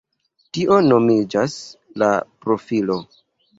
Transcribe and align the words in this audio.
Tio 0.57 0.77
nomiĝas 0.85 1.59
la 2.05 2.11
profilo. 2.47 3.01